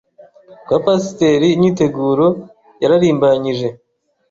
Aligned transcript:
Kwa 0.65 0.77
Pasiteri 0.85 1.47
imyiteguro 1.55 2.25
yararimbanyije 2.81 3.67